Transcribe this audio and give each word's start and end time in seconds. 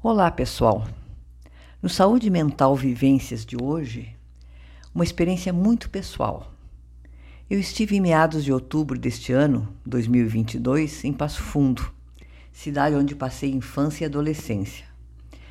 Olá, 0.00 0.30
pessoal. 0.30 0.86
No 1.82 1.88
Saúde 1.88 2.30
Mental 2.30 2.76
Vivências 2.76 3.44
de 3.44 3.60
hoje, 3.60 4.14
uma 4.94 5.02
experiência 5.02 5.52
muito 5.52 5.90
pessoal. 5.90 6.52
Eu 7.50 7.58
estive 7.58 7.96
em 7.96 8.00
meados 8.00 8.44
de 8.44 8.52
outubro 8.52 8.96
deste 8.96 9.32
ano, 9.32 9.68
2022, 9.84 11.02
em 11.02 11.12
Passo 11.12 11.42
Fundo, 11.42 11.92
cidade 12.52 12.94
onde 12.94 13.16
passei 13.16 13.50
infância 13.50 14.04
e 14.04 14.06
adolescência. 14.06 14.86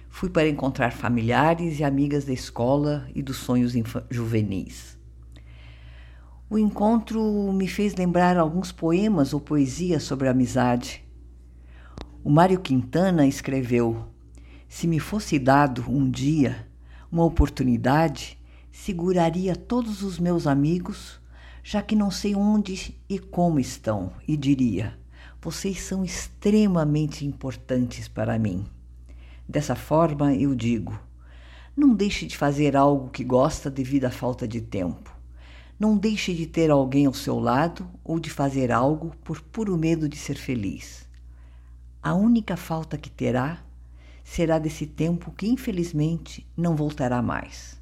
Fui 0.10 0.30
para 0.30 0.48
encontrar 0.48 0.94
familiares 0.94 1.78
e 1.82 1.84
amigas 1.84 2.24
da 2.24 2.32
escola 2.32 3.06
e 3.14 3.22
dos 3.22 3.36
sonhos 3.36 3.74
juvenis. 4.10 4.98
O 6.50 6.58
encontro 6.58 7.52
me 7.52 7.68
fez 7.68 7.96
lembrar 7.96 8.38
alguns 8.38 8.72
poemas 8.72 9.34
ou 9.34 9.42
poesias 9.42 10.04
sobre 10.04 10.30
a 10.30 10.32
amizade. 10.32 11.04
O 12.24 12.30
Mário 12.30 12.62
Quintana 12.62 13.28
escreveu: 13.28 14.08
Se 14.68 14.88
me 14.88 15.00
fosse 15.00 15.40
dado 15.40 15.86
um 15.90 16.10
dia 16.10 16.68
uma 17.12 17.24
oportunidade, 17.24 18.38
seguraria 18.72 19.56
todos 19.56 20.04
os 20.04 20.20
meus 20.20 20.46
amigos, 20.46 21.20
já 21.64 21.82
que 21.82 21.96
não 21.96 22.12
sei 22.12 22.36
onde 22.36 22.96
e 23.10 23.18
como 23.18 23.60
estão, 23.60 24.12
e 24.28 24.36
diria: 24.36 24.98
Vocês 25.42 25.82
são 25.82 26.04
extremamente 26.04 27.26
importantes 27.26 28.08
para 28.08 28.38
mim. 28.38 28.66
Dessa 29.48 29.76
forma, 29.76 30.36
eu 30.36 30.54
digo: 30.54 31.00
não 31.76 31.94
deixe 31.94 32.26
de 32.26 32.36
fazer 32.36 32.76
algo 32.76 33.10
que 33.12 33.24
gosta 33.24 33.70
devido 33.70 34.06
à 34.06 34.10
falta 34.10 34.48
de 34.48 34.60
tempo. 34.60 35.16
Não 35.80 35.96
deixe 35.96 36.34
de 36.34 36.48
ter 36.48 36.72
alguém 36.72 37.06
ao 37.06 37.14
seu 37.14 37.40
lado 37.40 37.88
ou 38.04 38.20
de 38.20 38.32
fazer 38.32 38.72
algo 38.72 39.16
por 39.24 39.40
puro 39.42 39.78
medo 39.78 40.10
de 40.10 40.18
ser 40.18 40.36
feliz. 40.36 41.08
A 42.02 42.16
única 42.16 42.58
falta 42.58 42.98
que 42.98 43.12
terá 43.12 43.64
será 44.28 44.60
desse 44.60 44.86
tempo 44.86 45.32
que 45.32 45.48
infelizmente 45.48 46.46
não 46.56 46.76
voltará 46.76 47.22
mais. 47.22 47.82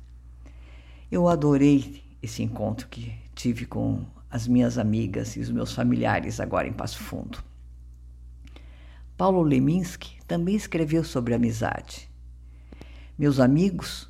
Eu 1.12 1.28
adorei 1.28 2.04
esse 2.22 2.44
encontro 2.44 2.88
que 2.88 3.14
tive 3.34 3.66
com 3.66 4.06
as 4.30 4.48
minhas 4.48 4.78
amigas 4.78 5.36
e 5.36 5.40
os 5.40 5.50
meus 5.50 5.74
familiares 5.74 6.40
agora 6.40 6.68
em 6.68 6.72
Passo 6.72 7.00
Fundo. 7.00 7.44
Paulo 9.18 9.42
Leminski 9.42 10.20
também 10.28 10.56
escreveu 10.56 11.04
sobre 11.04 11.34
amizade. 11.34 12.08
Meus 13.18 13.40
amigos, 13.40 14.08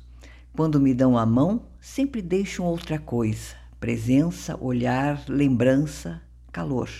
quando 0.54 0.78
me 0.78 0.92
dão 0.92 1.16
a 1.16 1.24
mão, 1.24 1.66
sempre 1.80 2.20
deixam 2.20 2.66
outra 2.66 2.98
coisa 2.98 3.56
presença, 3.80 4.58
olhar, 4.60 5.24
lembrança, 5.26 6.20
calor. 6.52 6.90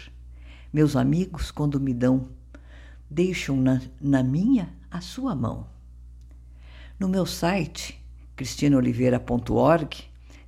Meus 0.73 0.97
amigos, 0.97 1.50
quando 1.50 1.81
me 1.81 1.93
dão, 1.93 2.28
deixam 3.11 3.57
na, 3.57 3.81
na 4.01 4.23
minha 4.23 4.69
a 4.91 5.01
sua 5.01 5.35
mão. 5.35 5.67
No 6.99 7.09
meu 7.09 7.27
site, 7.27 8.03
cristinoliveira.org, 8.35 10.05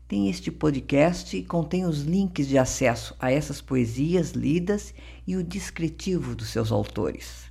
tem 0.08 0.30
este 0.30 0.50
podcast 0.50 1.36
e 1.36 1.42
contém 1.42 1.84
os 1.84 2.00
links 2.00 2.48
de 2.48 2.56
acesso 2.56 3.14
a 3.20 3.30
essas 3.30 3.60
poesias 3.60 4.30
lidas 4.30 4.94
e 5.26 5.36
o 5.36 5.44
descritivo 5.44 6.34
dos 6.34 6.48
seus 6.48 6.72
autores. 6.72 7.48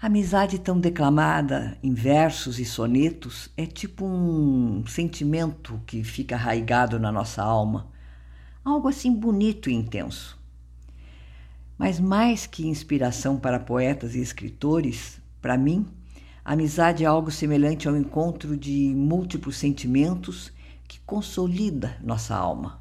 A 0.00 0.06
amizade 0.06 0.58
tão 0.58 0.80
declamada 0.80 1.76
em 1.82 1.92
versos 1.92 2.58
e 2.58 2.64
sonetos 2.64 3.50
é 3.56 3.66
tipo 3.66 4.06
um 4.06 4.86
sentimento 4.86 5.82
que 5.84 6.02
fica 6.04 6.36
arraigado 6.36 6.98
na 6.98 7.12
nossa 7.12 7.42
alma, 7.42 7.88
algo 8.64 8.88
assim 8.88 9.12
bonito 9.12 9.68
e 9.68 9.74
intenso. 9.74 10.37
Mas 11.78 12.00
mais 12.00 12.44
que 12.44 12.66
inspiração 12.66 13.38
para 13.38 13.60
poetas 13.60 14.16
e 14.16 14.20
escritores, 14.20 15.20
para 15.40 15.56
mim, 15.56 15.86
a 16.44 16.54
amizade 16.54 17.04
é 17.04 17.06
algo 17.06 17.30
semelhante 17.30 17.86
ao 17.86 17.96
encontro 17.96 18.56
de 18.56 18.92
múltiplos 18.96 19.56
sentimentos 19.56 20.52
que 20.88 20.98
consolida 21.00 21.96
nossa 22.02 22.34
alma. 22.34 22.80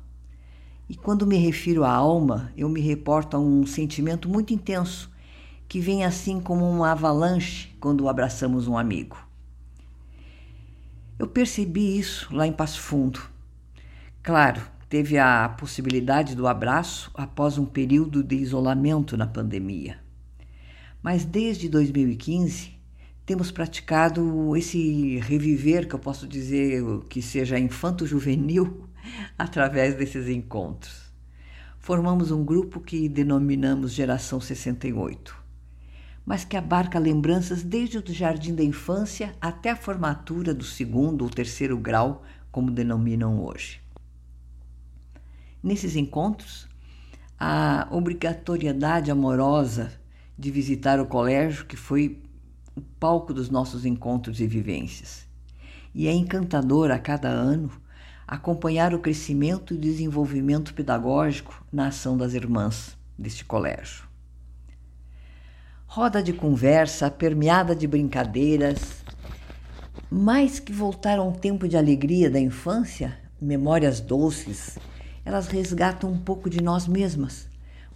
E 0.89 0.95
quando 0.95 1.27
me 1.27 1.37
refiro 1.37 1.83
à 1.83 1.91
alma, 1.91 2.51
eu 2.57 2.67
me 2.69 2.81
reporto 2.81 3.37
a 3.37 3.39
um 3.39 3.67
sentimento 3.67 4.27
muito 4.27 4.51
intenso 4.51 5.11
que 5.67 5.79
vem 5.79 6.03
assim 6.03 6.39
como 6.39 6.67
uma 6.67 6.91
avalanche 6.91 7.75
quando 7.79 8.09
abraçamos 8.09 8.67
um 8.67 8.77
amigo. 8.77 9.17
Eu 11.19 11.27
percebi 11.27 11.99
isso 11.99 12.33
lá 12.33 12.47
em 12.47 12.53
Passo 12.53 12.79
Fundo. 12.79 13.19
Claro, 14.23 14.61
teve 14.89 15.17
a 15.17 15.49
possibilidade 15.49 16.35
do 16.35 16.47
abraço 16.47 17.11
após 17.13 17.57
um 17.57 17.65
período 17.65 18.23
de 18.23 18.35
isolamento 18.35 19.17
na 19.17 19.27
pandemia. 19.27 19.99
Mas 21.01 21.25
desde 21.25 21.67
2015 21.69 22.77
temos 23.25 23.51
praticado 23.51 24.55
esse 24.55 25.17
reviver, 25.19 25.87
que 25.87 25.95
eu 25.95 25.99
posso 25.99 26.27
dizer 26.27 26.81
que 27.09 27.21
seja 27.21 27.59
infanto-juvenil, 27.59 28.87
através 29.37 29.95
desses 29.95 30.27
encontros. 30.27 31.11
Formamos 31.79 32.31
um 32.31 32.43
grupo 32.43 32.79
que 32.79 33.07
denominamos 33.09 33.91
Geração 33.91 34.39
68 34.39 35.47
mas 36.27 36.43
que 36.43 36.57
abarca 36.57 36.99
lembranças 36.99 37.63
desde 37.63 37.97
o 37.99 38.03
jardim 38.13 38.53
da 38.53 38.61
infância 38.61 39.33
até 39.39 39.69
a 39.69 39.77
formatura 39.77 40.53
do 40.53 40.65
segundo 40.65 41.21
ou 41.21 41.29
terceiro 41.29 41.77
grau, 41.77 42.21
como 42.51 42.69
denominam 42.69 43.41
hoje. 43.41 43.79
Nesses 45.67 45.97
encontros, 45.97 46.65
a 47.37 47.87
obrigatoriedade 47.91 49.11
amorosa 49.11 49.91
de 50.39 50.49
visitar 50.49 50.97
o 50.97 51.05
colégio, 51.05 51.65
que 51.65 51.75
foi 51.75 52.23
o 52.73 52.79
palco 52.81 53.33
dos 53.33 53.49
nossos 53.49 53.85
encontros 53.85 54.39
e 54.39 54.47
vivências. 54.47 55.27
E 55.93 56.07
é 56.07 56.13
encantador 56.13 56.89
a 56.89 56.97
cada 56.97 57.27
ano 57.27 57.69
acompanhar 58.25 58.93
o 58.93 58.99
crescimento 58.99 59.73
e 59.73 59.77
desenvolvimento 59.77 60.73
pedagógico 60.73 61.61
na 61.69 61.87
ação 61.87 62.17
das 62.17 62.33
irmãs 62.33 62.97
deste 63.19 63.43
colégio 63.43 64.07
roda 65.87 66.21
de 66.21 66.31
conversa 66.31 67.09
permeada 67.09 67.75
de 67.75 67.87
brincadeiras. 67.87 69.03
Mais 70.11 70.59
que 70.59 70.71
voltar 70.71 71.17
a 71.17 71.23
um 71.23 71.31
tempo 71.31 71.67
de 71.67 71.75
alegria 71.75 72.29
da 72.29 72.39
infância, 72.39 73.17
memórias 73.41 73.99
doces, 73.99 74.77
elas 75.27 75.47
resgatam 75.47 76.09
um 76.09 76.17
pouco 76.17 76.49
de 76.49 76.63
nós 76.63 76.87
mesmas, 76.87 77.49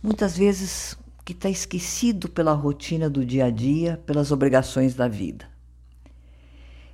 muitas 0.04 0.38
vezes 0.38 0.98
que 1.24 1.32
está 1.32 1.50
esquecido 1.50 2.28
pela 2.28 2.52
rotina 2.52 3.10
do 3.10 3.26
dia 3.26 3.46
a 3.46 3.50
dia, 3.50 4.02
pelas 4.06 4.34
obrigações 4.34 4.96
da 4.96 5.08
vida. 5.08 5.46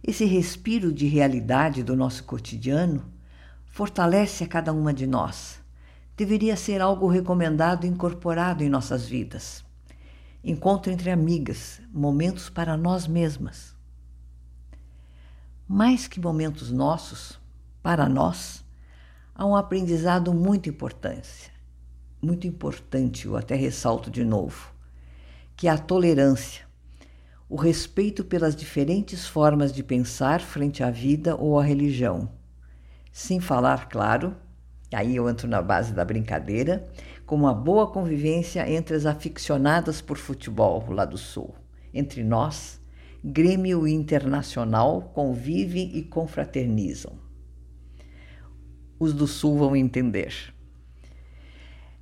Esse 0.04 0.26
respiro 0.26 0.94
de 0.94 1.08
realidade 1.08 1.82
do 1.82 1.96
nosso 1.96 2.24
cotidiano 2.24 3.04
fortalece 3.66 4.44
a 4.44 4.48
cada 4.48 4.72
uma 4.72 4.94
de 4.94 5.08
nós. 5.08 5.60
Deveria 6.16 6.56
ser 6.56 6.82
algo 6.82 7.08
recomendado 7.08 7.86
e 7.86 7.90
incorporado 7.90 8.64
em 8.64 8.70
nossas 8.70 9.08
vidas 9.08 9.66
encontro 10.44 10.92
entre 10.92 11.10
amigas, 11.10 11.82
momentos 11.92 12.48
para 12.48 12.78
nós 12.78 13.08
mesmas. 13.08 13.76
Mais 15.68 16.08
que 16.08 16.22
momentos 16.22 16.72
nossos, 16.72 17.38
para 17.84 18.08
nós, 18.08 18.64
há 19.38 19.46
um 19.46 19.56
aprendizado 19.56 20.34
muito 20.34 20.68
importante, 20.68 21.52
muito 22.20 22.48
importante, 22.48 23.28
eu 23.28 23.38
até 23.38 23.54
ressalto 23.54 24.10
de 24.10 24.26
novo, 24.26 24.74
que 25.56 25.68
é 25.68 25.70
a 25.70 25.78
tolerância, 25.78 26.66
o 27.48 27.56
respeito 27.56 28.26
pelas 28.26 28.56
diferentes 28.56 29.28
formas 29.28 29.72
de 29.72 29.84
pensar 29.84 30.42
frente 30.42 30.82
à 30.82 30.90
vida 30.90 31.36
ou 31.36 31.60
à 31.60 31.64
religião, 31.64 32.32
sem 33.12 33.40
falar, 33.40 33.88
claro, 33.90 34.36
aí 34.92 35.16
eu 35.16 35.30
entro 35.30 35.48
na 35.48 35.62
base 35.62 35.94
da 35.94 36.04
brincadeira, 36.04 36.90
com 37.24 37.36
uma 37.36 37.54
boa 37.54 37.92
convivência 37.92 38.68
entre 38.68 38.96
as 38.96 39.06
aficionadas 39.06 40.02
por 40.02 40.18
futebol 40.18 40.84
lá 40.90 41.06
do 41.06 41.18
Sul. 41.18 41.54
Entre 41.94 42.24
nós, 42.24 42.82
Grêmio 43.24 43.88
Internacional 43.88 45.12
convivem 45.14 45.96
e 45.96 46.02
confraternizam. 46.02 47.27
Os 49.00 49.14
do 49.14 49.28
Sul 49.28 49.58
vão 49.58 49.76
entender. 49.76 50.34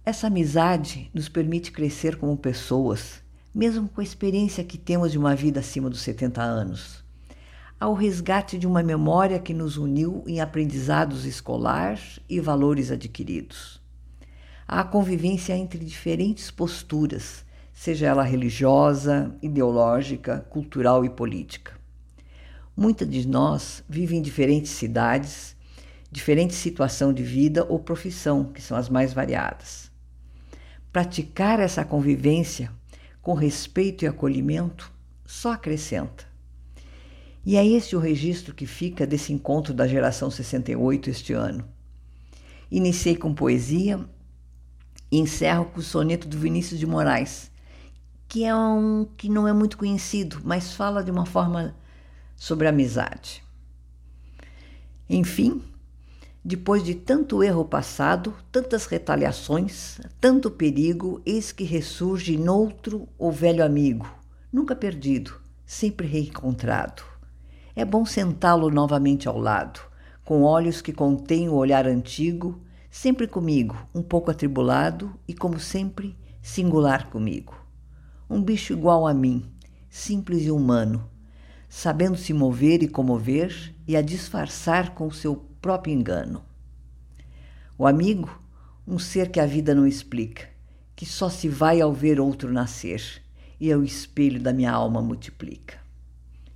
Essa 0.05 0.27
amizade 0.27 1.09
nos 1.13 1.27
permite 1.27 1.71
crescer 1.71 2.15
como 2.17 2.37
pessoas, 2.37 3.21
mesmo 3.53 3.89
com 3.89 4.01
a 4.01 4.03
experiência 4.03 4.63
que 4.63 4.77
temos 4.77 5.11
de 5.11 5.17
uma 5.17 5.35
vida 5.35 5.59
acima 5.59 5.89
dos 5.89 6.01
70 6.01 6.41
anos. 6.41 7.03
Ao 7.79 7.93
resgate 7.93 8.57
de 8.57 8.67
uma 8.67 8.83
memória 8.83 9.39
que 9.39 9.53
nos 9.53 9.77
uniu 9.77 10.23
em 10.27 10.39
aprendizados 10.39 11.25
escolares 11.25 12.19
e 12.29 12.39
valores 12.39 12.91
adquiridos 12.91 13.83
à 14.67 14.83
convivência 14.83 15.55
entre 15.55 15.83
diferentes 15.85 16.49
posturas, 16.49 17.45
seja 17.71 18.07
ela 18.07 18.23
religiosa, 18.23 19.35
ideológica, 19.41 20.39
cultural 20.49 21.05
e 21.05 21.09
política. 21.09 21.73
Muitas 22.75 23.09
de 23.09 23.27
nós 23.27 23.83
vivem 23.87 24.19
em 24.19 24.21
diferentes 24.21 24.71
cidades, 24.71 25.55
diferente 26.15 26.53
situação 26.53 27.11
de 27.11 27.21
vida 27.21 27.65
ou 27.67 27.77
profissão, 27.77 28.45
que 28.45 28.61
são 28.61 28.77
as 28.77 28.87
mais 28.87 29.11
variadas. 29.11 29.91
Praticar 30.89 31.59
essa 31.59 31.83
convivência 31.83 32.71
com 33.21 33.33
respeito 33.33 34.05
e 34.05 34.07
acolhimento 34.07 34.89
só 35.25 35.51
acrescenta. 35.51 36.25
E 37.45 37.57
é 37.57 37.67
esse 37.67 37.97
o 37.97 37.99
registro 37.99 38.55
que 38.55 38.65
fica 38.65 39.05
desse 39.05 39.33
encontro 39.33 39.73
da 39.73 39.85
geração 39.85 40.31
68 40.31 41.09
este 41.09 41.33
ano. 41.33 41.67
Iniciei 42.71 43.17
com 43.17 43.35
poesia 43.35 43.99
e 45.11 45.19
encerro 45.19 45.65
com 45.65 45.81
o 45.81 45.83
soneto 45.83 46.29
do 46.29 46.39
Vinícius 46.39 46.79
de 46.79 46.87
Moraes, 46.87 47.51
que 48.29 48.45
é 48.45 48.55
um 48.55 49.05
que 49.17 49.27
não 49.27 49.45
é 49.45 49.51
muito 49.51 49.77
conhecido, 49.77 50.39
mas 50.45 50.71
fala 50.71 51.03
de 51.03 51.11
uma 51.11 51.25
forma 51.25 51.75
sobre 52.37 52.69
amizade. 52.69 53.43
Enfim, 55.09 55.61
depois 56.47 56.83
de 56.83 56.93
tanto 56.93 57.41
erro 57.41 57.65
passado, 57.65 58.31
tantas 58.51 58.85
retaliações, 58.85 59.99
tanto 60.21 60.51
perigo, 60.51 61.19
eis 61.25 61.51
que 61.51 61.63
ressurge 61.63 62.37
noutro 62.37 63.09
o 63.17 63.31
velho 63.31 63.65
amigo, 63.65 64.07
nunca 64.53 64.75
perdido, 64.75 65.41
sempre 65.65 66.05
reencontrado. 66.05 67.01
É 67.75 67.83
bom 67.83 68.05
sentá-lo 68.05 68.69
novamente 68.69 69.27
ao 69.27 69.39
lado, 69.39 69.79
com 70.23 70.43
olhos 70.43 70.81
que 70.81 70.93
contêm 70.93 71.49
o 71.49 71.55
olhar 71.55 71.87
antigo, 71.87 72.61
sempre 72.91 73.27
comigo, 73.27 73.75
um 73.91 74.03
pouco 74.03 74.29
atribulado 74.29 75.15
e, 75.27 75.33
como 75.33 75.59
sempre, 75.59 76.15
singular 76.43 77.09
comigo. 77.09 77.55
Um 78.29 78.39
bicho 78.39 78.71
igual 78.71 79.07
a 79.07 79.15
mim, 79.15 79.51
simples 79.89 80.43
e 80.43 80.51
humano, 80.51 81.09
sabendo 81.69 82.17
se 82.17 82.33
mover 82.33 82.83
e 82.83 82.87
comover 82.87 83.73
e 83.87 83.95
a 83.95 84.01
disfarçar 84.01 84.93
com 84.93 85.07
o 85.07 85.13
seu 85.13 85.35
próprio 85.61 85.93
engano. 85.93 86.43
O 87.77 87.85
amigo, 87.85 88.41
um 88.87 88.97
ser 88.97 89.29
que 89.29 89.39
a 89.39 89.45
vida 89.45 89.75
não 89.75 89.85
explica, 89.85 90.47
que 90.95 91.05
só 91.05 91.29
se 91.29 91.49
vai 91.49 91.81
ao 91.81 91.91
ver 91.91 92.19
outro 92.19 92.51
nascer 92.51 93.21
e 93.59 93.71
é 93.71 93.75
o 93.75 93.83
espelho 93.83 94.41
da 94.41 94.53
minha 94.53 94.71
alma 94.71 95.01
multiplica. 95.01 95.77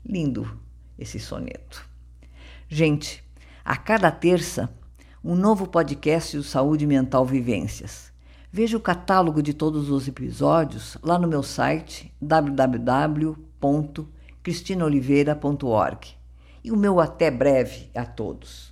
Lindo 0.05 0.59
esse 0.97 1.19
soneto. 1.19 1.87
Gente, 2.67 3.23
a 3.65 3.75
cada 3.75 4.11
terça, 4.11 4.69
um 5.23 5.35
novo 5.35 5.67
podcast 5.67 6.37
do 6.37 6.43
Saúde 6.43 6.85
Mental 6.87 7.25
Vivências. 7.25 8.11
Veja 8.51 8.77
o 8.77 8.81
catálogo 8.81 9.43
de 9.43 9.53
todos 9.53 9.89
os 9.89 10.07
episódios 10.07 10.97
lá 11.03 11.19
no 11.19 11.27
meu 11.27 11.43
site 11.43 12.13
www.cristinaoliveira.org. 14.43 16.07
E 16.63 16.71
o 16.71 16.77
meu 16.77 16.99
até 16.99 17.31
breve 17.31 17.89
a 17.95 18.05
todos. 18.05 18.68